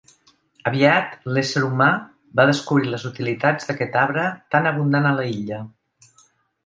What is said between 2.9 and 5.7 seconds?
les utilitats d'aquest arbre tan abundant a l'illa.